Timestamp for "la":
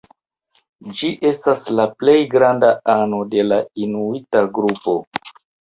1.81-1.85, 3.53-3.63